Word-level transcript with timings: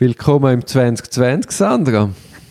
Willkommen 0.00 0.54
im 0.54 0.66
2020, 0.66 1.50
Sandra. 1.50 2.08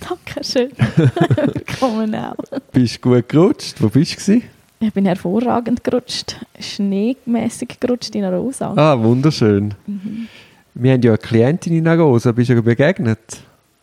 Dankeschön. 0.07 0.69
Willkommen 1.35 2.13
auch. 2.13 2.35
Bist 2.71 3.03
du 3.03 3.09
gut 3.09 3.27
gerutscht? 3.27 3.81
Wo 3.81 3.89
bist 3.89 4.27
du? 4.27 4.43
Ich 4.79 4.93
bin 4.93 5.07
hervorragend 5.07 5.83
gerutscht. 5.83 6.35
Schneemäßig 6.59 7.79
gerutscht 7.79 8.13
in 8.13 8.23
Arosa. 8.23 8.71
Ah, 8.75 9.01
wunderschön. 9.01 9.73
Mhm. 9.87 10.27
Wir 10.75 10.93
haben 10.93 11.01
ja 11.01 11.09
eine 11.09 11.17
Klientin 11.17 11.73
in 11.73 11.87
Arosa. 11.87 12.31
Bist 12.33 12.51
du 12.51 12.53
ihr 12.53 12.61
begegnet? 12.61 13.17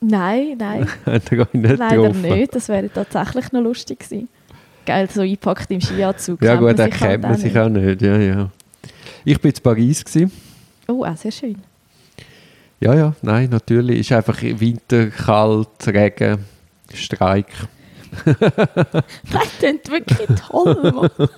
Nein, 0.01 0.55
nein. 0.57 0.87
Nicht 1.53 1.53
Leider 1.53 1.97
getroffen? 1.97 2.23
nicht. 2.23 2.55
Das 2.55 2.69
wäre 2.69 2.89
tatsächlich 2.89 3.51
noch 3.51 3.63
lustig 3.63 3.99
gewesen. 3.99 4.29
Geil, 4.87 5.09
so 5.13 5.23
eingepackt 5.23 5.73
im 5.73 5.81
Skianzug. 5.81 6.41
Ja 6.41 6.51
kennt 6.51 6.61
gut, 6.61 6.69
man 6.69 6.77
sich 6.77 7.01
halt 7.01 7.11
kennt 7.11 7.23
man 7.25 7.33
auch 7.33 7.37
sich 7.37 7.53
nicht. 7.53 7.59
auch 7.59 7.69
nicht. 7.69 8.01
Ja, 8.01 8.17
ja. 8.17 8.51
Ich 9.25 9.43
war 9.43 9.51
in 9.51 9.57
Paris. 9.61 10.05
Gewesen. 10.05 10.31
Oh, 10.87 11.05
auch 11.05 11.17
sehr 11.17 11.33
schön. 11.33 11.57
Ja, 12.81 12.95
ja, 12.95 13.15
nein, 13.23 13.51
natürlich. 13.51 14.01
Ist 14.01 14.13
einfach 14.13 14.41
Winter, 14.43 15.07
kalt, 15.07 15.87
Regen, 15.87 16.45
Streik. 16.93 17.47
Das 18.25 19.49
klingt 19.59 19.91
wirklich 19.91 20.29
toll. 20.49 20.93
Mann. 20.95 21.11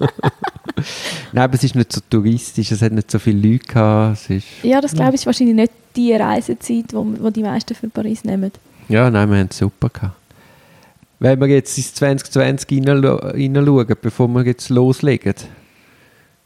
Nein, 1.33 1.45
aber 1.45 1.55
es 1.55 1.65
ist 1.65 1.75
nicht 1.75 1.93
so 1.93 2.01
touristisch, 2.09 2.71
es 2.71 2.83
hat 2.83 2.93
nicht 2.93 3.11
so 3.11 3.19
viele 3.19 3.53
Leute 3.53 3.67
gehabt. 3.67 4.19
Es 4.19 4.31
ist, 4.31 4.47
ja, 4.62 4.81
das 4.81 4.95
glaube 4.95 5.11
ich 5.11 5.23
ist 5.23 5.27
wahrscheinlich 5.27 5.57
nicht 5.57 5.73
die 5.97 6.12
Reisezeit, 6.12 6.93
wo, 6.93 7.05
wo 7.19 7.31
die 7.31 7.43
meisten 7.43 7.75
für 7.75 7.89
Paris 7.89 8.23
nehmen. 8.25 8.53
ja, 8.89 9.11
nein, 9.11 9.29
wir 9.29 9.39
haben 9.39 9.48
es 9.51 9.59
super 9.59 9.89
gehabt. 9.89 10.15
Wenn 11.19 11.41
wir 11.41 11.48
jetzt 11.48 11.77
ins 11.77 11.95
2020 11.95 12.69
hineinschauen, 12.69 13.34
hineinschauen, 13.34 13.97
bevor 14.01 14.29
wir 14.29 14.45
jetzt 14.47 14.69
loslegen, 14.69 15.34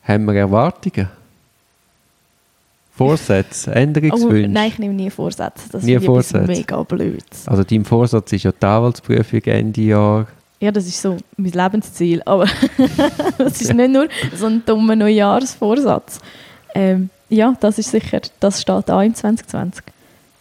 haben 0.03 0.25
wir 0.25 0.35
Erwartungen? 0.35 1.11
Vorsätze, 3.07 3.71
Oh, 3.71 3.75
Änderungswünsche? 3.75 4.49
nein, 4.49 4.69
ich 4.69 4.79
nehme 4.79 4.95
nie 4.95 5.11
Vorsätze. 5.11 5.69
Das 5.71 5.83
Nie 5.83 5.99
Vorsätze? 5.99 6.47
mega 6.47 6.83
blöd. 6.83 7.25
Also 7.47 7.65
dein 7.65 7.85
Vorsatz 7.85 8.33
ist 8.33 8.43
ja 8.45 8.53
die 8.53 8.65
Anwaltsprüfung 8.67 9.41
Ende 9.45 9.81
Jahr. 9.83 10.27
Ja, 10.61 10.71
das 10.71 10.87
ist 10.87 11.03
so 11.03 11.17
mein 11.37 11.53
Lebensziel. 11.53 12.23
Aber 12.25 12.47
das 13.39 13.61
ist 13.61 13.75
nicht 13.75 13.91
nur 13.91 14.09
so 14.37 14.47
ein 14.47 14.63
dummer 14.65 14.95
Neujahrsvorsatz. 14.97 16.21
Ähm, 16.75 17.11
ja, 17.29 17.55
das 17.61 17.79
ist 17.79 17.91
sicher, 17.91 18.21
das 18.41 18.61
steht 18.61 18.91
auch 18.91 19.01
im 19.01 19.15
2020. 19.15 19.83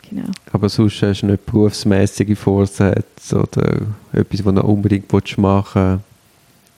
Genau. 0.09 0.27
Aber 0.51 0.67
sonst 0.69 1.01
hast 1.01 1.21
du 1.21 1.27
nicht 1.27 1.45
berufsmäßige 1.45 2.37
Vorsätze 2.37 3.39
oder 3.39 3.77
etwas, 4.13 4.45
was 4.45 4.55
du 4.55 4.61
unbedingt 4.61 5.11
machen 5.37 5.81
willst. 5.83 6.03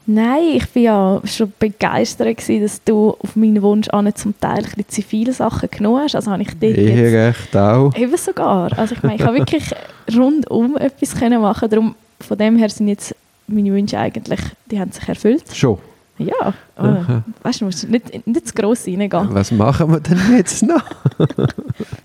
Nein, 0.05 0.43
ich 0.55 0.75
war 0.75 0.81
ja 0.81 1.21
schon 1.23 1.53
begeistert, 1.57 2.37
gewesen, 2.37 2.61
dass 2.61 2.83
du 2.83 3.15
auf 3.19 3.35
meinen 3.35 3.61
Wunsch 3.61 3.87
an 3.89 4.13
zum 4.15 4.37
Teil 4.39 4.65
ein 4.77 4.85
zivile 4.87 5.31
Sachen 5.31 5.69
genommen 5.69 6.01
hast. 6.03 6.15
Also 6.15 6.31
habe 6.31 6.41
ich 6.41 6.49
dort 6.49 6.63
jetzt 6.63 6.77
Eherecht 6.77 7.55
auch. 7.55 7.95
eben 7.95 8.17
sogar. 8.17 8.77
Also 8.77 8.95
ich 8.95 9.03
meine, 9.03 9.15
ich 9.15 9.23
habe 9.23 9.37
wirklich 9.37 9.63
rundum 10.15 10.75
etwas 10.77 11.15
können 11.15 11.41
machen. 11.41 11.69
Darum, 11.69 11.95
von 12.19 12.37
dem 12.37 12.57
her 12.57 12.69
sind 12.69 12.89
jetzt 12.89 13.15
meine 13.47 13.71
Wünsche 13.71 13.97
eigentlich, 13.97 14.41
die 14.69 14.79
haben 14.79 14.91
sich 14.91 15.07
erfüllt. 15.07 15.43
Schon. 15.53 15.77
Ja, 16.19 16.53
Aha. 16.75 17.23
weißt 17.41 17.61
du, 17.61 17.65
musst 17.65 17.89
nicht, 17.89 18.27
nicht 18.27 18.47
zu 18.47 18.53
gross 18.53 18.85
reingehen. 18.85 19.29
Was 19.31 19.51
machen 19.51 19.89
wir 19.91 19.99
denn 19.99 20.19
jetzt 20.37 20.61
noch? 20.61 20.83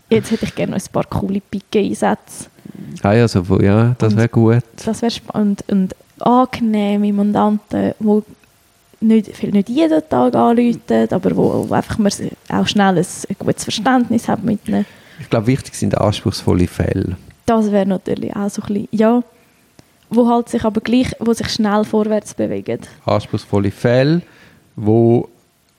Jetzt 0.09 0.31
hätte 0.31 0.47
ich 0.47 0.55
gerne 0.55 0.73
noch 0.73 0.79
ein 0.81 0.93
paar 0.93 1.05
coole 1.05 1.41
Picke-Einsätze. 1.43 2.47
Ah 3.03 3.13
ja, 3.13 3.29
so, 3.29 3.45
ja 3.61 3.95
das 3.99 4.17
wäre 4.17 4.29
gut. 4.29 4.63
Das 4.85 5.03
wäre 5.03 5.11
spannend. 5.11 5.63
Und 5.69 5.95
angenehme 6.23 7.13
Mandanten, 7.13 7.95
die 7.99 8.23
nicht, 9.01 9.37
vielleicht 9.37 9.55
nicht 9.55 9.69
jeden 9.69 10.03
Tag 10.09 10.35
anrufen, 10.35 11.09
aber 11.11 11.37
wo, 11.37 11.69
wo 11.69 11.75
einfach 11.75 11.99
man 11.99 12.13
auch 12.49 12.67
schnell 12.67 12.99
ein, 12.99 13.07
gutes 13.39 13.65
Verständnis 13.65 14.29
hat 14.29 14.43
mit 14.43 14.67
ihnen. 14.69 14.87
Ich 15.21 15.31
glaube, 15.31 15.47
wichtig 15.47 15.75
sind 15.75 15.97
anspruchsvolle 15.97 16.67
Fälle. 16.67 17.17
Das 17.47 17.71
wäre 17.71 17.87
natürlich 17.87 18.35
auch 18.35 18.51
so 18.51 18.63
ein 18.63 18.69
bisschen, 18.69 18.89
ja, 18.93 19.23
wo 20.11 20.29
halt 20.29 20.49
sich 20.49 20.65
aber 20.65 20.81
gleich, 20.81 21.13
wo 21.21 21.33
sich 21.33 21.49
schnell 21.49 21.85
vorwärts 21.85 22.35
bewegen. 22.35 22.81
Anspruchsvolle 23.05 23.71
Fälle, 23.71 24.23
wo 24.77 25.29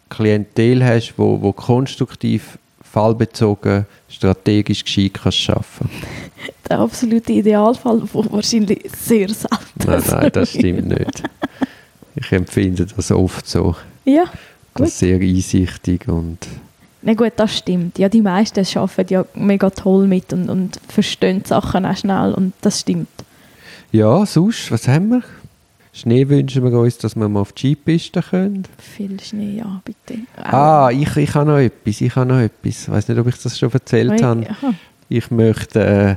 Klientel 0.09 0.83
hast, 0.83 1.13
wo, 1.17 1.41
wo 1.41 1.53
konstruktiv, 1.53 2.57
fallbezogen, 2.91 3.85
strategisch 4.09 4.83
gescheit 4.83 5.13
kannst 5.13 5.37
schaffen. 5.37 5.89
Der 6.69 6.79
absolute 6.79 7.33
Idealfall, 7.33 8.01
wo 8.13 8.25
wahrscheinlich 8.31 8.89
sehr 8.95 9.29
selten 9.29 9.65
Nein, 9.85 10.03
nein, 10.09 10.29
das 10.31 10.49
stimmt 10.49 10.87
nicht. 10.87 11.23
Ich 12.15 12.31
empfinde 12.31 12.85
das 12.85 13.11
oft 13.11 13.47
so. 13.47 13.75
Ja, 14.05 14.25
gut. 14.73 14.85
als 14.85 14.99
sehr 14.99 15.19
einsichtig 15.19 16.07
und 16.07 16.37
Na 17.01 17.13
gut, 17.13 17.33
das 17.35 17.57
stimmt. 17.57 17.97
Ja, 17.97 18.09
die 18.09 18.21
meisten 18.21 18.65
arbeiten 18.77 19.13
ja 19.13 19.25
mega 19.33 19.69
toll 19.69 20.07
mit 20.07 20.31
und, 20.33 20.49
und 20.49 20.79
verstehen 20.87 21.43
die 21.43 21.49
Sachen 21.49 21.85
auch 21.85 21.97
schnell 21.97 22.33
und 22.33 22.53
das 22.61 22.81
stimmt. 22.81 23.09
ja, 23.91 24.25
sonst, 24.25 24.71
was 24.71 24.87
haben 24.87 25.09
wir? 25.09 25.23
Schnee 25.91 26.29
wünschen 26.29 26.63
wir 26.63 26.79
uns, 26.79 26.97
dass 26.97 27.15
wir 27.15 27.27
mal 27.27 27.41
auf 27.41 27.51
die 27.53 27.75
Skipiste 27.75 28.21
können. 28.21 28.63
Viel 28.77 29.19
Schnee, 29.19 29.57
ja, 29.57 29.81
bitte. 29.83 30.21
Ah, 30.37 30.89
ich, 30.91 31.15
ich 31.17 31.33
habe 31.33 31.49
noch 31.49 31.57
etwas, 31.57 32.01
ich 32.01 32.15
habe 32.15 32.27
noch 32.27 32.39
etwas. 32.39 32.83
Ich 32.83 32.89
weiß 32.89 33.07
nicht, 33.07 33.17
ob 33.17 33.27
ich 33.27 33.37
das 33.41 33.57
schon 33.57 33.71
erzählt 33.71 34.21
habe. 34.21 34.49
Aha. 34.49 34.73
Ich 35.09 35.31
möchte, 35.31 35.83
äh, 35.83 36.15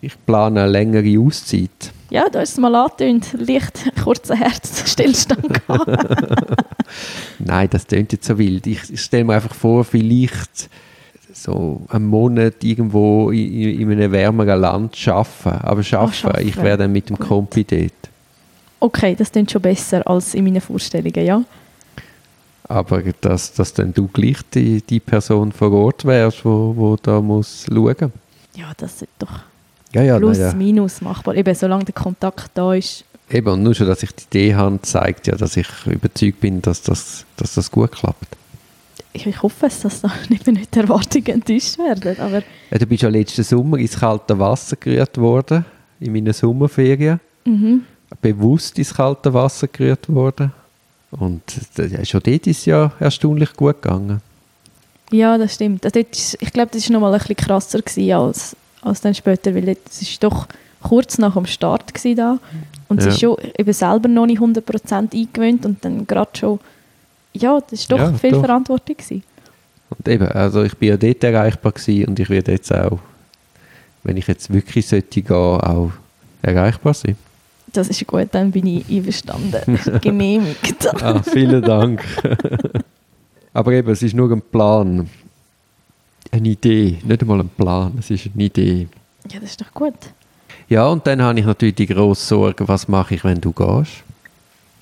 ich 0.00 0.14
plane 0.24 0.62
eine 0.62 0.70
längere 0.70 1.18
Auszeit. 1.20 1.92
Ja, 2.10 2.28
da 2.30 2.42
ist 2.42 2.52
es 2.52 2.58
mal 2.58 2.74
angetönt. 2.74 3.34
Leicht 3.36 3.90
kurzer 4.02 4.36
Herzstillstand. 4.36 5.60
Nein, 7.40 7.68
das 7.70 7.86
klingt 7.88 8.12
jetzt 8.12 8.26
so 8.26 8.38
wild. 8.38 8.66
Ich, 8.68 8.92
ich 8.92 9.00
stelle 9.00 9.24
mir 9.24 9.34
einfach 9.34 9.54
vor, 9.54 9.84
vielleicht 9.84 10.70
so 11.32 11.82
einen 11.88 12.06
Monat 12.06 12.62
irgendwo 12.62 13.30
in, 13.30 13.80
in 13.80 13.90
einem 13.90 14.12
wärmeren 14.12 14.60
Land 14.60 14.96
arbeiten. 15.08 15.48
Aber 15.48 15.80
arbeiten, 15.80 15.96
arbeiten. 15.96 16.48
ich 16.48 16.56
wäre 16.56 16.78
dann 16.78 16.92
mit 16.92 17.10
dem. 17.10 17.18
Kompi 17.18 17.64
dort. 17.64 17.92
Okay, 18.84 19.14
das 19.14 19.32
klingt 19.32 19.50
schon 19.50 19.62
besser 19.62 20.06
als 20.06 20.34
in 20.34 20.44
meinen 20.44 20.60
Vorstellungen, 20.60 21.24
ja. 21.24 21.42
Aber 22.64 23.02
dass, 23.22 23.50
dass 23.54 23.72
dann 23.72 23.94
du 23.94 24.08
gleich 24.08 24.36
die, 24.52 24.82
die 24.82 25.00
Person 25.00 25.52
vor 25.52 25.72
Ort 25.72 26.04
wärst, 26.04 26.44
wo, 26.44 26.74
wo 26.76 26.96
da 26.96 27.22
muss 27.22 27.64
schauen. 27.66 28.12
Ja, 28.54 28.72
das 28.76 29.00
ist 29.00 29.08
doch 29.18 29.40
Ja, 29.94 30.02
ja, 30.02 30.18
plus, 30.18 30.36
nein, 30.36 30.48
ja. 30.50 30.54
minus 30.54 31.00
machbar. 31.00 31.34
Eben, 31.34 31.54
solange 31.54 31.84
der 31.86 31.94
Kontakt 31.94 32.50
da 32.52 32.74
ist. 32.74 33.04
Eben, 33.30 33.48
und 33.48 33.62
nur 33.62 33.74
schon, 33.74 33.86
dass 33.86 34.02
ich 34.02 34.12
die 34.12 34.24
Idee 34.24 34.54
habe, 34.54 34.78
zeigt 34.82 35.28
ja, 35.28 35.34
dass 35.34 35.56
ich 35.56 35.68
überzeugt 35.86 36.40
bin, 36.40 36.60
dass 36.60 36.82
das, 36.82 37.24
dass 37.38 37.54
das 37.54 37.70
gut 37.70 37.92
klappt. 37.92 38.36
Ich, 39.14 39.26
ich 39.26 39.42
hoffe 39.42 39.64
es, 39.66 39.80
dass 39.80 40.02
da 40.02 40.12
nicht, 40.28 40.46
nicht 40.46 40.74
die 40.74 40.78
Erwartungen 40.80 41.26
enttäuscht 41.28 41.78
werden. 41.78 42.18
Aber 42.20 42.42
Ja, 42.70 42.78
du 42.78 42.84
bist 42.86 43.02
ja 43.02 43.08
letzten 43.08 43.44
Sommer 43.44 43.78
ins 43.78 43.98
kalte 43.98 44.38
Wasser 44.38 44.76
gerührt 44.76 45.16
worden, 45.16 45.64
in 46.00 46.12
meinen 46.12 46.34
Sommerferien. 46.34 47.18
mhm. 47.46 47.84
Bewusst 48.20 48.78
ins 48.78 48.94
kalte 48.94 49.32
Wasser 49.34 49.66
gerührt 49.68 50.08
worden. 50.08 50.52
Und 51.10 51.42
äh, 51.78 52.04
schon 52.04 52.20
dort 52.24 52.46
ist 52.46 52.58
es 52.60 52.64
ja 52.66 52.92
erstaunlich 52.98 53.52
gut 53.54 53.80
gegangen. 53.82 54.20
ja, 55.12 55.38
das 55.38 55.54
stimmt. 55.54 55.84
Also 55.84 56.00
ist, 56.00 56.36
ich 56.40 56.52
glaube, 56.52 56.70
das 56.72 56.88
war 56.88 56.94
noch 56.94 57.00
mal 57.00 57.12
ein 57.12 57.18
bisschen 57.18 57.36
krasser 57.36 57.80
gewesen 57.80 58.12
als, 58.12 58.56
als 58.82 59.00
dann 59.00 59.14
später, 59.14 59.54
weil 59.54 59.76
es 59.90 60.02
ist 60.02 60.22
doch 60.24 60.46
kurz 60.82 61.18
nach 61.18 61.34
dem 61.34 61.46
Start 61.46 61.92
da. 62.16 62.38
Und 62.88 63.00
sie 63.00 63.08
Ja. 63.08 63.14
ist 63.14 63.20
schon 63.20 63.36
eben 63.58 63.72
selber 63.72 64.08
noch 64.08 64.26
nicht 64.26 64.40
100% 64.40 65.14
eingewöhnt 65.14 65.64
und 65.66 65.84
dann 65.84 66.06
gerade 66.06 66.30
schon, 66.36 66.60
ja, 67.32 67.60
das 67.60 67.80
ist 67.80 67.92
doch 67.92 67.98
Ja, 67.98 68.12
viel 68.12 68.32
doch. 68.32 68.40
Verantwortung 68.40 68.96
gewesen. 68.96 69.22
Und 69.90 70.08
eben, 70.08 70.26
also 70.28 70.62
ich 70.64 70.76
bin 70.76 70.88
ja 70.88 70.96
dort 70.96 71.22
erreichbar 71.24 71.72
gewesen 71.72 72.06
und 72.08 72.18
ich 72.18 72.28
werde 72.28 72.52
jetzt 72.52 72.72
auch, 72.74 72.98
wenn 74.02 74.16
ich 74.16 74.26
jetzt 74.26 74.52
wirklich 74.52 74.86
sollte 74.88 75.22
gehen, 75.22 75.34
auch 75.36 75.92
erreichbar 76.42 76.94
sein. 76.94 77.16
Das 77.74 77.88
ist 77.88 78.06
gut, 78.06 78.28
dann 78.30 78.52
bin 78.52 78.66
ich 78.66 78.88
einverstanden. 78.88 79.78
Genehmigt. 80.00 80.86
Ah, 81.02 81.22
vielen 81.22 81.60
Dank. 81.60 82.02
Aber 83.52 83.72
eben, 83.72 83.90
es 83.90 84.02
ist 84.02 84.14
nur 84.14 84.30
ein 84.30 84.40
Plan. 84.40 85.10
Eine 86.30 86.48
Idee, 86.48 86.98
nicht 87.04 87.20
einmal 87.20 87.40
ein 87.40 87.48
Plan, 87.48 87.92
es 87.98 88.10
ist 88.10 88.30
eine 88.32 88.44
Idee. 88.44 88.88
Ja, 89.30 89.40
das 89.40 89.50
ist 89.50 89.60
doch 89.60 89.74
gut. 89.74 89.94
Ja, 90.68 90.86
und 90.86 91.06
dann 91.06 91.20
habe 91.20 91.38
ich 91.38 91.44
natürlich 91.44 91.74
die 91.74 91.86
grosse 91.86 92.26
Sorge, 92.26 92.66
was 92.66 92.88
mache 92.88 93.16
ich, 93.16 93.24
wenn 93.24 93.40
du 93.40 93.52
gehst? 93.52 94.04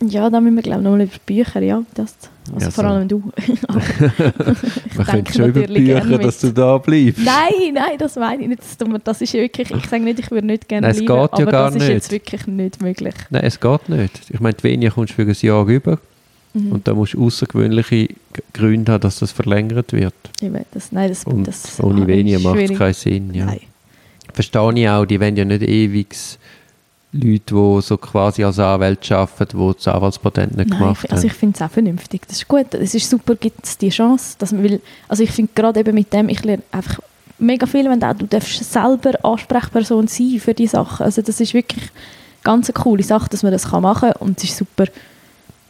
Ja, 0.09 0.29
da 0.31 0.41
müssen 0.41 0.57
wir 0.57 0.63
glaube 0.63 0.81
ich 0.81 0.85
noch 0.85 0.91
mal 0.93 1.01
über 1.03 1.13
Bücher, 1.27 1.61
ja. 1.63 1.83
Das, 1.95 2.15
also 2.53 2.65
Ja, 2.67 2.71
vor 2.71 2.85
so. 2.85 2.91
allem 2.91 3.09
du. 3.09 3.19
Man 3.69 5.07
könnte 5.07 5.13
denke 5.13 5.33
schon 5.33 5.49
über 5.51 5.63
Bücher, 5.63 6.19
dass 6.19 6.41
du 6.41 6.53
da 6.53 6.79
bleibst. 6.79 7.21
Nein, 7.25 7.75
nein, 7.75 7.99
das 7.99 8.17
meine 8.17 8.43
ich 8.43 8.49
nicht. 8.49 8.63
Das, 9.05 9.21
ist 9.21 9.33
wirklich, 9.35 9.71
ich 9.71 9.87
sage 9.87 10.03
nicht, 10.05 10.19
ich 10.19 10.31
würde 10.31 10.47
nicht 10.47 10.69
gerne 10.69 10.87
Nein, 10.89 10.97
es 10.97 11.05
bleiben, 11.05 11.29
geht 11.31 11.39
ja 11.39 11.45
gar 11.47 11.67
das 11.67 11.75
ist 11.77 11.81
nicht. 11.83 11.89
jetzt 11.93 12.11
wirklich 12.11 12.47
nicht 12.47 12.83
möglich. 12.83 13.15
Nein, 13.31 13.45
es 13.45 13.59
geht 13.61 13.89
nicht. 13.89 14.21
Ich 14.31 14.41
meine, 14.41 14.55
die 14.55 14.65
Venia 14.65 14.91
kommst 14.91 15.13
du 15.19 15.25
für 15.25 15.31
ein 15.31 15.37
Jahr 15.41 15.67
rüber 15.67 15.99
Mhm. 16.55 16.73
und 16.73 16.87
da 16.87 16.93
musst 16.93 17.15
du 17.15 17.25
außergewöhnliche 17.25 18.09
Gründe 18.53 18.93
haben, 18.93 19.01
dass 19.01 19.21
das 19.21 19.33
verlängert 19.33 19.95
wird. 19.95 20.13
Eben, 20.43 20.63
das, 20.73 20.93
nein, 20.93 21.09
das, 21.09 21.25
Und 21.25 21.49
das 21.49 21.83
ohne 21.83 22.07
Venia 22.07 22.39
macht 22.41 22.59
es 22.59 22.77
keinen 22.79 22.93
Sinn. 22.93 23.33
Ja. 23.33 23.47
Nein. 23.47 23.61
Verstehe 24.35 24.73
ich 24.75 24.87
auch, 24.89 25.07
die 25.07 25.19
wollen 25.19 25.35
ja 25.37 25.47
nicht 25.47 25.63
ewig 25.63 26.15
Leute, 27.13 27.55
die 27.55 27.83
so 27.83 27.99
quasi 27.99 28.43
als 28.43 28.59
Anwälte 28.59 29.17
arbeiten, 29.17 29.59
die 29.59 29.75
das 29.75 29.89
Anwaltspatent 29.89 30.57
nicht 30.57 30.71
Nein, 30.71 30.79
gemacht 30.79 31.05
ich, 31.05 31.13
also 31.13 31.27
ich 31.27 31.33
haben. 31.33 31.39
finde 31.39 31.57
es 31.57 31.63
auch 31.63 31.71
vernünftig. 31.71 32.23
Das 32.27 32.39
ist 32.39 32.49
gut. 32.49 32.73
Es 32.73 32.95
ist 32.95 33.11
super, 33.11 33.35
gibt 33.35 33.65
es 33.65 33.77
die 33.77 33.91
Chance. 33.91 34.37
Dass 34.39 34.53
man 34.53 34.63
will, 34.63 34.81
also 35.09 35.23
ich 35.23 35.31
finde 35.31 35.53
gerade 35.55 35.81
eben 35.81 35.95
mit 35.95 36.13
dem, 36.13 36.31
ich 36.31 36.43
lerne 36.43 36.63
einfach 36.73 37.01
mega 37.39 37.67
viel, 37.67 37.89
wenn 37.91 38.01
du, 38.01 38.15
du 38.15 38.27
darfst 38.27 38.65
selber 38.65 39.13
Ansprechperson 39.25 40.09
sein 40.09 40.41
für 40.41 40.55
die 40.55 40.67
Sachen. 40.67 41.05
Also 41.05 41.21
das 41.21 41.39
ist 41.39 41.53
wirklich 41.53 41.91
ganz 42.43 42.71
eine 42.71 42.83
coole 42.83 43.03
Sache, 43.03 43.29
dass 43.29 43.43
man 43.43 43.53
das 43.53 43.71
machen 43.71 44.11
kann 44.11 44.13
und 44.21 44.39
es 44.39 44.45
ist 44.45 44.57
super, 44.57 44.87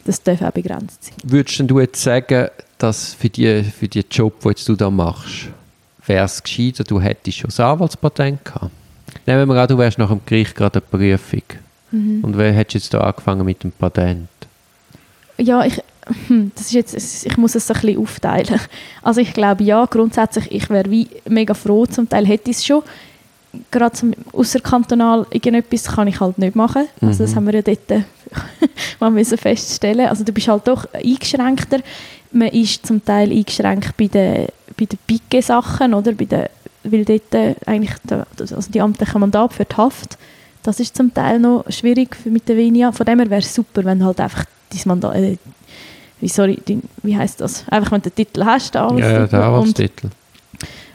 das 0.05 0.23
darf 0.23 0.41
auch 0.41 0.51
begrenzt 0.51 1.05
sein. 1.05 1.15
Würdest 1.23 1.61
du 1.65 1.79
jetzt 1.79 2.01
sagen, 2.01 2.47
dass 2.77 3.13
für 3.13 3.29
die, 3.29 3.63
für 3.63 3.87
die 3.87 4.05
Job, 4.09 4.41
den 4.41 4.55
du 4.65 4.75
da 4.75 4.89
machst, 4.89 5.49
wäre 6.05 6.25
es 6.25 6.41
gescheiter, 6.41 6.83
du 6.83 7.01
hättest 7.01 7.37
schon 7.37 7.49
das 7.49 7.59
Anwaltspatent 7.59 8.43
gehabt? 8.43 8.71
Nehmen 9.25 9.47
wir 9.47 9.55
an, 9.55 9.67
du 9.67 9.77
wärst 9.77 9.97
nach 9.97 10.09
dem 10.09 10.21
Gericht 10.25 10.55
gerade 10.55 10.79
eine 10.79 11.17
Prüfung. 11.17 11.43
Mhm. 11.91 12.23
Und 12.23 12.37
wer 12.37 12.51
hättest 12.51 12.85
jetzt 12.85 12.93
da 12.93 13.01
angefangen 13.01 13.45
mit 13.45 13.63
dem 13.63 13.71
Patent? 13.71 14.27
Ja, 15.37 15.63
ich, 15.65 15.81
hm, 16.27 16.51
das 16.55 16.67
ist 16.67 16.73
jetzt, 16.73 17.25
ich 17.25 17.37
muss 17.37 17.55
es 17.55 17.69
ein 17.69 17.79
bisschen 17.79 18.01
aufteilen. 18.01 18.59
Also 19.01 19.21
ich 19.21 19.33
glaube, 19.33 19.63
ja, 19.63 19.85
grundsätzlich, 19.85 20.51
ich 20.51 20.69
wäre 20.69 20.89
wie 20.89 21.07
mega 21.27 21.53
froh, 21.53 21.85
zum 21.85 22.09
Teil 22.09 22.25
hätte 22.25 22.51
ich 22.51 22.57
es 22.57 22.65
schon. 22.65 22.83
Gerade 23.69 23.93
zum 23.93 24.13
außerkantonal 24.31 25.27
irgendetwas 25.29 25.83
kann 25.83 26.07
ich 26.07 26.19
halt 26.19 26.39
nicht 26.39 26.55
machen. 26.55 26.87
Also 27.01 27.23
das 27.23 27.31
mhm. 27.31 27.35
haben 27.35 27.47
wir 27.47 27.53
ja 27.55 27.61
dort 27.61 28.03
mal 28.99 29.11
müssen 29.11 29.37
feststellen. 29.37 30.07
Also 30.07 30.23
du 30.23 30.31
bist 30.31 30.47
halt 30.47 30.67
doch 30.67 30.91
eingeschränkter. 30.93 31.79
Man 32.31 32.47
ist 32.47 32.85
zum 32.85 33.05
Teil 33.05 33.31
eingeschränkt 33.31 33.95
bei 33.95 34.07
den, 34.07 34.47
bei 34.75 34.85
den 34.85 34.97
Pike-Sachen, 35.05 35.93
oder? 35.93 36.13
Bei 36.13 36.25
den, 36.25 36.47
weil 36.83 37.05
dort 37.05 37.57
eigentlich 37.65 37.93
der, 38.03 38.25
also 38.39 38.57
die 38.69 38.81
amtlichen 38.81 39.21
Mandate 39.21 39.53
für 39.53 39.65
die 39.65 39.75
Haft, 39.75 40.17
das 40.63 40.79
ist 40.79 40.95
zum 40.95 41.13
Teil 41.13 41.39
noch 41.39 41.65
schwierig 41.69 42.17
mit 42.25 42.47
der 42.47 42.57
Vinia. 42.57 42.91
Von 42.91 43.05
dem 43.05 43.19
her 43.19 43.29
wäre 43.29 43.41
es 43.41 43.53
super, 43.53 43.83
wenn 43.83 44.03
halt 44.03 44.19
einfach 44.19 44.45
dein 44.69 44.81
Mandat, 44.85 45.15
äh, 45.15 45.37
wie, 46.21 46.29
sorry, 46.29 46.59
die, 46.65 46.79
wie 47.03 47.17
heißt 47.17 47.41
das? 47.41 47.65
Einfach, 47.69 47.91
wenn 47.91 48.01
du 48.01 48.09
den 48.09 48.15
Titel 48.15 48.45
hast, 48.45 48.73
der 48.73 48.89
Ja, 48.97 49.11
ja, 49.11 49.27
der 49.27 49.43
Arbeitstitel. 49.43 50.09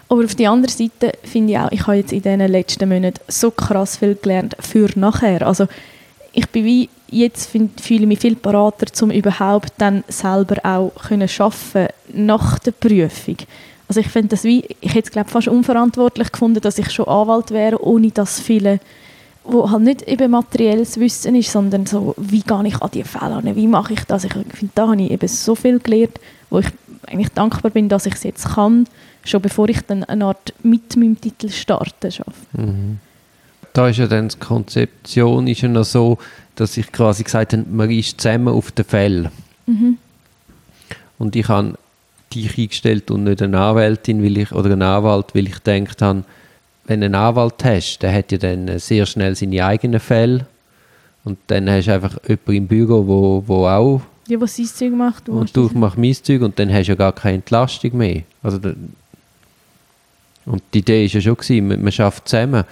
Aber 0.08 0.24
auf 0.24 0.34
der 0.34 0.50
anderen 0.50 0.74
Seite 0.74 1.12
finde 1.22 1.52
ich 1.52 1.58
auch, 1.58 1.70
ich 1.70 1.86
habe 1.86 1.96
jetzt 1.96 2.12
in 2.12 2.22
diesen 2.22 2.40
letzten 2.40 2.88
Monaten 2.88 3.20
so 3.28 3.50
krass 3.50 3.98
viel 3.98 4.14
gelernt 4.14 4.56
für 4.58 4.88
nachher. 4.94 5.46
Also 5.46 5.68
ich 6.32 6.48
bin 6.48 6.64
wie, 6.64 6.88
jetzt 7.10 7.50
find, 7.50 7.78
fühle 7.78 8.02
ich 8.02 8.06
mich 8.06 8.20
viel 8.20 8.36
parater, 8.36 8.86
um 9.02 9.10
überhaupt 9.10 9.72
dann 9.76 10.04
selber 10.08 10.56
auch 10.64 10.92
können 10.94 11.28
arbeiten 11.38 11.92
nach 12.14 12.58
der 12.60 12.72
Prüfung. 12.72 13.36
Also 13.88 14.00
ich 14.00 14.08
finde 14.08 14.28
das 14.28 14.44
wie, 14.44 14.64
ich 14.80 14.94
hätte 14.94 15.08
es 15.08 15.10
glaube 15.10 15.30
fast 15.30 15.48
unverantwortlich 15.48 16.30
gefunden, 16.30 16.60
dass 16.60 16.78
ich 16.78 16.90
schon 16.90 17.08
Anwalt 17.08 17.50
wäre, 17.50 17.82
ohne 17.82 18.10
dass 18.10 18.40
viele 18.40 18.80
wo 19.48 19.70
halt 19.70 19.82
nicht 19.82 20.02
eben 20.02 20.30
materielles 20.30 21.00
Wissen 21.00 21.34
ist, 21.34 21.50
sondern 21.50 21.86
so, 21.86 22.14
wie 22.18 22.42
gehe 22.42 22.66
ich 22.66 22.82
an 22.82 22.90
die 22.92 23.02
Fälle 23.02 23.34
an, 23.34 23.56
wie 23.56 23.66
mache 23.66 23.94
ich 23.94 24.04
das? 24.04 24.24
Ich 24.24 24.32
finde, 24.32 24.72
da 24.74 24.88
habe 24.88 25.02
ich 25.02 25.10
eben 25.10 25.26
so 25.26 25.54
viel 25.54 25.78
gelernt, 25.78 26.20
wo 26.50 26.58
ich 26.58 26.66
eigentlich 27.06 27.30
dankbar 27.30 27.70
bin, 27.70 27.88
dass 27.88 28.06
ich 28.06 28.14
es 28.14 28.24
jetzt 28.24 28.54
kann, 28.54 28.86
schon 29.24 29.40
bevor 29.40 29.68
ich 29.68 29.80
dann 29.82 30.04
eine 30.04 30.26
Art 30.26 30.52
mit 30.62 30.96
meinem 30.96 31.18
Titel 31.18 31.48
starte 31.48 32.12
schaffe. 32.12 32.32
Mhm. 32.52 32.98
Da 33.72 33.88
ist 33.88 33.98
ja 33.98 34.06
dann 34.06 34.28
die 34.28 34.38
Konzeption 34.38 35.46
ist 35.46 35.62
ja 35.62 35.68
noch 35.68 35.84
so, 35.84 36.18
dass 36.54 36.76
ich 36.76 36.92
quasi 36.92 37.24
gesagt 37.24 37.52
habe, 37.52 37.64
man 37.70 37.90
ist 37.90 38.20
zusammen 38.20 38.48
auf 38.48 38.70
den 38.70 38.84
Fällen. 38.84 39.30
Mhm. 39.66 39.96
Und 41.18 41.36
ich 41.36 41.48
habe 41.48 41.78
dich 42.34 42.58
eingestellt 42.58 43.10
und 43.10 43.24
nicht 43.24 43.42
eine 43.42 43.58
Anwältin 43.58 44.22
weil 44.22 44.38
ich, 44.38 44.52
oder 44.52 44.72
einen 44.72 44.82
Anwalt, 44.82 45.34
weil 45.34 45.46
ich 45.46 45.62
gedacht 45.62 46.02
habe, 46.02 46.24
wenn 46.86 47.00
du 47.00 47.06
einen 47.06 47.14
Anwalt 47.14 47.64
hast, 47.64 47.98
der 47.98 48.12
hat 48.12 48.32
ja 48.32 48.38
dann 48.38 48.78
sehr 48.78 49.06
schnell 49.06 49.34
seine 49.34 49.64
eigenen 49.64 50.00
Fälle. 50.00 50.46
Und 51.24 51.38
dann 51.48 51.68
hast 51.68 51.86
du 51.86 51.94
einfach 51.94 52.16
jemanden 52.26 52.52
im 52.52 52.66
Büro, 52.66 53.06
wo, 53.06 53.42
wo 53.46 53.66
auch... 53.66 54.00
Ja, 54.26 54.40
was 54.40 54.56
sein 54.56 54.66
Zeug 54.66 54.92
macht. 54.92 55.28
Und 55.28 55.54
du 55.54 55.70
machst 55.74 55.98
mein 55.98 56.14
Zeug 56.14 56.42
und 56.42 56.58
dann 56.58 56.72
hast 56.72 56.86
du 56.86 56.92
ja 56.92 56.96
gar 56.96 57.12
keine 57.12 57.36
Entlastung 57.36 57.96
mehr. 57.96 58.22
Also 58.42 58.58
und 60.48 60.62
die 60.72 60.78
Idee 60.78 61.06
war 61.06 61.12
ja 61.12 61.20
schon, 61.20 61.36
gewesen, 61.36 61.68
man, 61.68 61.82
man 61.82 61.92
schafft 61.92 62.28
zusammen. 62.28 62.64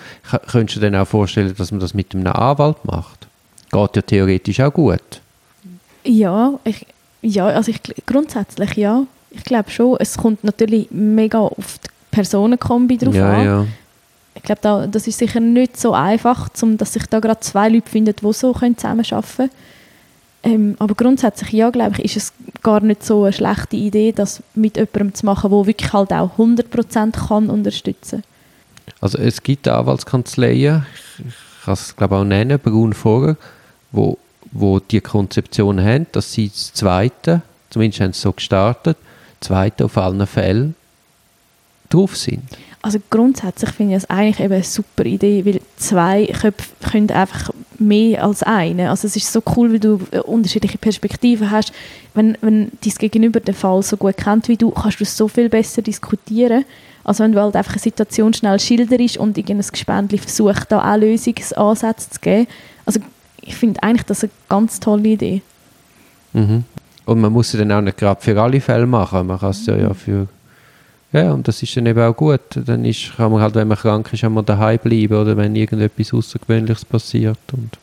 Könntest 0.47 0.76
du 0.76 0.81
dir 0.81 0.91
dann 0.91 1.03
auch 1.03 1.06
vorstellen, 1.06 1.55
dass 1.56 1.70
man 1.70 1.81
das 1.81 1.93
mit 1.93 2.14
einem 2.14 2.26
Anwalt 2.26 2.82
macht? 2.85 3.26
Geht 3.70 3.97
ja 3.97 4.03
theoretisch 4.03 4.61
auch 4.61 4.73
gut. 4.73 5.20
Ja, 6.05 6.58
ich, 6.64 6.87
ja 7.20 7.47
also 7.47 7.70
ich, 7.70 7.81
grundsätzlich 8.06 8.75
ja. 8.76 9.06
Ich 9.36 9.44
glaube 9.44 9.70
schon, 9.70 9.96
es 10.00 10.16
kommt 10.16 10.44
natürlich 10.44 10.88
mega 10.90 11.38
auf 11.38 11.78
die 11.78 11.88
Personenkombi 12.10 12.98
drauf 12.98 13.14
ja, 13.14 13.32
an. 13.32 13.44
Ja 13.44 13.66
ich 14.36 14.42
glaube, 14.42 14.60
da, 14.60 14.86
das 14.86 15.06
ist 15.06 15.18
sicher 15.18 15.40
nicht 15.40 15.78
so 15.78 15.92
einfach, 15.92 16.48
um, 16.62 16.76
dass 16.76 16.92
sich 16.92 17.06
da 17.06 17.20
gerade 17.20 17.40
zwei 17.40 17.68
Leute 17.68 17.90
finden, 17.90 18.14
die 18.14 18.32
so 18.32 18.52
zusammenarbeiten 18.52 19.22
können. 19.36 19.50
Ähm, 20.42 20.76
aber 20.78 20.94
grundsätzlich, 20.94 21.52
ja, 21.52 21.70
glaube 21.70 21.96
ich, 21.98 22.04
ist 22.04 22.16
es 22.16 22.32
gar 22.62 22.80
nicht 22.80 23.04
so 23.04 23.24
eine 23.24 23.32
schlechte 23.32 23.76
Idee, 23.76 24.12
das 24.12 24.42
mit 24.54 24.76
jemandem 24.76 25.14
zu 25.14 25.26
machen, 25.26 25.50
der 25.50 25.66
wirklich 25.66 25.92
halt 25.92 26.12
auch 26.12 26.38
100% 26.38 27.28
kann 27.28 27.50
unterstützen 27.50 28.22
Also 29.00 29.18
es 29.18 29.42
gibt 29.42 29.66
Anwaltskanzleien, 29.66 30.86
ich, 31.18 31.64
kann 31.64 31.74
es 31.74 31.96
glaube 31.96 32.16
auch 32.16 32.24
nennen, 32.24 32.60
Braun 32.60 32.92
Vorer, 32.92 33.36
wo, 33.90 34.18
wo 34.52 34.78
die 34.78 35.00
Konzeption 35.00 35.82
haben, 35.82 36.06
dass 36.12 36.32
sie 36.32 36.48
das 36.48 36.72
Zweite, 36.74 37.42
zumindest 37.70 38.00
haben 38.00 38.12
sie 38.12 38.20
so 38.20 38.32
gestartet, 38.32 38.98
Zweite 39.40 39.84
auf 39.84 39.96
allen 39.96 40.26
Fällen 40.26 40.74
drauf 41.88 42.16
sind 42.16 42.42
also 42.86 43.00
grundsätzlich 43.10 43.70
finde 43.70 43.96
ich 43.96 44.02
das 44.02 44.10
eigentlich 44.10 44.38
eben 44.38 44.54
eine 44.54 44.62
super 44.62 45.04
Idee, 45.04 45.44
weil 45.44 45.60
zwei 45.76 46.26
Köpfe 46.26 46.70
können 46.88 47.10
einfach 47.10 47.50
mehr 47.80 48.22
als 48.22 48.44
eine. 48.44 48.90
Also 48.90 49.08
es 49.08 49.16
ist 49.16 49.32
so 49.32 49.42
cool, 49.56 49.72
weil 49.72 49.80
du 49.80 50.00
äh, 50.12 50.20
unterschiedliche 50.20 50.78
Perspektiven 50.78 51.50
hast. 51.50 51.72
Wenn, 52.14 52.38
wenn 52.42 52.70
dein 52.84 52.92
Gegenüber 52.96 53.40
den 53.40 53.56
Fall 53.56 53.82
so 53.82 53.96
gut 53.96 54.16
kennt 54.16 54.46
wie 54.46 54.56
du, 54.56 54.70
kannst 54.70 55.00
du 55.00 55.02
es 55.02 55.16
so 55.16 55.26
viel 55.26 55.48
besser 55.48 55.82
diskutieren, 55.82 56.64
als 57.02 57.18
wenn 57.18 57.32
du 57.32 57.40
halt 57.40 57.56
einfach 57.56 57.72
eine 57.72 57.80
Situation 57.80 58.32
schnell 58.32 58.60
schilderst 58.60 59.16
und 59.16 59.36
irgendein 59.36 59.68
Gespendli 59.68 60.18
versucht, 60.18 60.70
da 60.70 60.88
auch 60.88 60.96
Lösungsansätze 60.96 62.10
zu 62.10 62.20
geben. 62.20 62.46
Also 62.84 63.00
ich 63.40 63.56
finde 63.56 63.82
eigentlich 63.82 64.06
das 64.06 64.22
eine 64.22 64.30
ganz 64.48 64.78
tolle 64.78 65.08
Idee. 65.08 65.42
Mhm. 66.32 66.62
Und 67.06 67.20
man 67.20 67.32
muss 67.32 67.55
es 67.55 67.58
dann 67.58 67.73
auch 67.73 67.81
nicht 67.81 67.97
gerade 67.97 68.20
für 68.20 68.41
alle 68.41 68.61
Fälle 68.61 68.87
machen. 68.87 69.26
Man 69.26 69.38
kann 69.38 69.50
es 69.50 69.64
ja, 69.64 69.76
ja 69.76 69.94
für 69.94 70.29
ja, 71.12 71.32
und 71.32 71.47
das 71.49 71.62
ist 71.62 71.75
dann 71.76 71.87
eben 71.87 72.00
auch 72.00 72.14
gut. 72.14 72.41
Dann 72.55 72.85
ist, 72.85 73.17
kann 73.17 73.32
man 73.32 73.41
halt, 73.41 73.55
wenn 73.55 73.69
man 73.69 73.79
krank 73.79 74.12
ist, 74.12 74.23
einmal 74.25 74.44
daheim 74.44 74.79
bleiben 74.82 75.14
oder 75.14 75.37
wenn 75.37 75.56
irgendetwas 75.56 76.12
Außergewöhnliches 76.12 76.85
passiert. 76.85 77.38
Und 77.53 77.79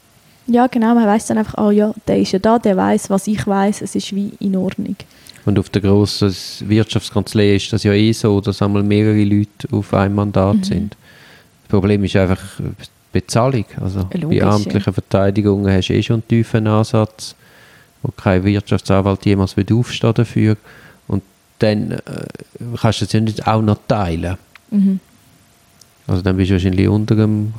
ja, 0.46 0.68
genau. 0.68 0.94
Man 0.94 1.08
weiß 1.08 1.28
dann 1.28 1.38
einfach, 1.38 1.58
oh 1.58 1.72
ja, 1.72 1.94
der 2.08 2.20
ist 2.20 2.34
ja 2.34 2.40
da, 2.40 2.60
der 2.60 2.78
weiß, 2.78 3.10
was 3.10 3.28
ich 3.28 3.48
weiß. 3.48 3.82
Es 3.82 3.96
ist 3.96 4.14
wie 4.14 4.34
in 4.40 4.56
Ordnung. 4.56 4.98
Und 5.46 5.58
auf 5.58 5.70
der 5.70 5.82
grossen 5.82 6.34
Wirtschaftskanzlei 6.68 7.56
ist 7.56 7.74
das 7.74 7.84
ja 7.84 7.94
eh 7.94 8.12
so, 8.12 8.40
dass 8.40 8.62
einmal 8.62 8.84
mehrere 8.84 9.24
Leute 9.24 9.68
auf 9.72 9.94
einem 9.94 10.16
Mandat 10.16 10.58
mhm. 10.58 10.64
sind. 10.64 10.98
Das 11.64 11.70
Problem 11.70 12.04
ist 12.04 12.16
einfach 12.16 12.40
die 12.60 12.86
Bezahlung. 13.12 13.66
Also 13.82 14.08
Logisch, 14.14 14.40
bei 14.40 14.46
amtlichen 14.46 14.86
ja. 14.86 14.92
Verteidigungen 14.92 15.74
hast 15.74 15.88
du 15.88 15.94
eh 15.94 16.04
schon 16.04 16.16
einen 16.16 16.28
tiefen 16.28 16.68
Ansatz, 16.68 17.36
wo 18.04 18.12
kein 18.12 18.44
Wirtschaftsanwalt 18.44 19.26
jemals 19.26 19.56
aufstehen 19.58 20.14
dafür 20.14 20.58
dann 21.64 21.92
äh, 21.92 22.02
kannst 22.80 23.02
du 23.02 23.06
es 23.06 23.14
ja 23.14 23.20
nicht 23.22 23.48
auch 23.48 23.62
noch 23.62 23.78
teilen. 23.88 24.38
Mhm. 24.70 25.00
Also 26.08 26.22
dann 26.22 26.36
bist 26.36 26.50
du 26.50 26.56
wahrscheinlich 26.56 26.88
unter 26.88 27.16
dem 27.16 27.54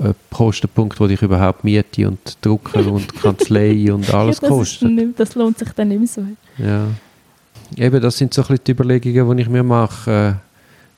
äh, 0.00 0.12
Kostenpunkt, 0.32 1.00
wo 1.00 1.06
dich 1.06 1.20
überhaupt 1.22 1.64
Miete 1.64 2.06
und 2.06 2.38
Drucker 2.40 2.86
und 2.86 3.12
Kanzlei 3.22 3.92
und 3.92 4.12
alles 4.14 4.36
ja, 4.36 4.40
das 4.40 4.48
kostet. 4.48 4.90
Nicht, 4.90 5.18
das 5.18 5.34
lohnt 5.34 5.58
sich 5.58 5.70
dann 5.70 5.88
nicht 5.88 5.98
mehr 5.98 6.08
so. 6.08 6.24
Ja. 6.58 6.86
Eben, 7.76 8.00
das 8.00 8.16
sind 8.18 8.32
so 8.32 8.42
ein 8.42 8.48
bisschen 8.48 8.64
die 8.64 8.72
Überlegungen, 8.72 9.36
die 9.36 9.42
ich 9.42 9.48
mir 9.48 9.62
mache. 9.62 10.10
Äh, 10.10 10.32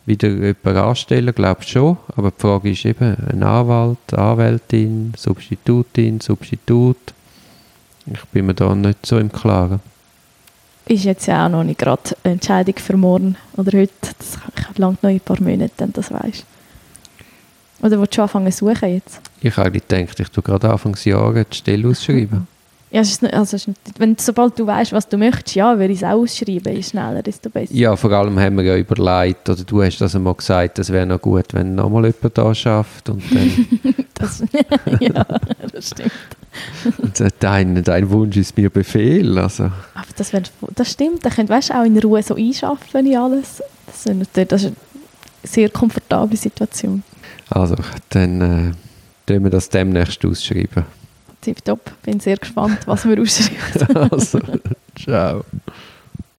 wieder 0.07 0.29
jemanden 0.29 0.77
anstellen, 0.77 1.35
glaube 1.35 1.61
ich 1.63 1.69
schon. 1.69 1.97
Aber 2.15 2.31
die 2.31 2.39
Frage 2.39 2.71
ist 2.73 2.85
eben, 2.85 3.17
ein 3.27 3.43
Anwalt, 3.43 4.13
Anwältin, 4.13 5.15
Substitutin, 5.17 6.21
Substitut. 6.21 7.14
Ich 8.07 8.25
bin 8.33 8.47
mir 8.47 8.55
da 8.55 8.75
nicht 8.75 9.07
so 9.07 9.19
im 9.19 9.33
Klaren 9.33 9.81
ist 10.87 11.05
jetzt 11.05 11.27
ja 11.27 11.47
auch 11.47 11.51
noch 11.51 11.65
nicht 11.65 11.79
gerade 11.79 12.03
eine 12.23 12.35
Entscheidung 12.35 12.77
für 12.77 12.97
morgen 12.97 13.37
oder 13.57 13.79
heute. 13.79 13.93
Das 14.19 14.39
langt 14.77 15.03
noch 15.03 15.11
ein 15.11 15.21
paar 15.21 15.41
Monate, 15.41 15.73
dann 15.77 15.93
das 15.93 16.13
weißt. 16.13 16.45
Oder 17.83 17.99
willst 18.01 18.17
du 18.17 18.23
anfangen 18.23 18.53
zu 18.53 18.67
suchen 18.67 18.95
jetzt? 18.95 19.21
Ich 19.41 19.57
habe 19.57 19.71
gedacht, 19.71 20.19
ich 20.21 20.29
tue 20.29 20.43
gerade 20.43 20.71
Anfangsjahre 20.71 21.45
die 21.45 21.57
Stelle 21.57 21.89
ausschreiben. 21.89 22.47
Ja, 22.95 23.01
es 23.01 23.11
ist 23.11 23.25
also 23.25 23.57
ist 23.57 23.69
wenn, 23.99 24.17
sobald 24.17 24.57
du 24.57 24.69
weißt, 24.69 24.93
was 24.93 25.09
du 25.09 25.19
möchtest, 25.19 25.57
ja, 25.57 25.77
würde 25.81 25.93
ich 25.93 25.99
es 25.99 26.05
auch 26.05 26.13
ausschreiben, 26.13 26.77
je 26.77 26.81
schneller, 26.81 27.25
desto 27.25 27.51
besser. 27.51 27.75
Ja, 27.75 27.97
vor 27.97 28.13
allem 28.13 28.39
haben 28.39 28.57
wir 28.57 28.63
ja 28.63 28.77
überlegt, 28.77 29.49
oder 29.49 29.65
du 29.65 29.83
hast 29.83 30.01
das 30.01 30.15
einmal 30.15 30.35
gesagt, 30.35 30.79
es 30.79 30.91
wäre 30.91 31.05
noch 31.05 31.21
gut, 31.21 31.47
wenn 31.55 31.75
nochmal 31.75 32.05
jemand 32.05 32.39
da 32.39 32.55
schafft 32.55 33.09
und 33.09 33.21
dann... 33.35 33.95
das, 34.15 34.45
ja, 35.01 35.27
das 35.73 35.89
stimmt. 35.89 36.13
dein, 37.41 37.83
dein 37.83 38.11
Wunsch 38.11 38.37
ist 38.37 38.57
mir 38.57 38.71
Befehl. 38.71 39.39
Also. 39.39 39.65
Aber 39.65 40.07
das, 40.15 40.33
wär, 40.33 40.43
das 40.77 40.93
stimmt, 40.93 41.27
da 41.27 41.31
könnt 41.31 41.51
weißt, 41.51 41.75
auch 41.75 41.83
in 41.83 41.99
Ruhe 41.99 42.23
so 42.23 42.37
einschaffen 42.37 43.07
in 43.07 43.17
alles. 43.17 43.61
Das 43.87 44.07
ist, 44.07 44.53
das 44.53 44.63
ist 44.63 44.67
eine 44.67 44.77
sehr 45.43 45.69
komfortable 45.69 46.37
Situation. 46.37 47.03
Also, 47.51 47.75
dann 48.11 48.77
äh, 49.27 49.43
wir 49.43 49.51
das 49.51 49.69
demnächst 49.69 50.25
ausschreiben. 50.25 50.85
Tipptopp, 51.45 51.93
bin 52.03 52.21
sehr 52.21 52.37
gespannt, 52.37 52.79
was 52.87 53.07
wir 53.07 53.19
ausschreiben. 53.21 53.97
also, 54.11 54.41
ciao. 54.97 55.45